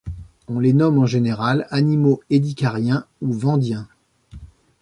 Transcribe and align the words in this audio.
On 0.47 0.57
les 0.59 0.73
nomme 0.73 0.97
en 0.97 1.05
général 1.05 1.67
animaux 1.69 2.21
Édiacariens 2.31 3.05
ou 3.21 3.33
Vendiens. 3.33 3.87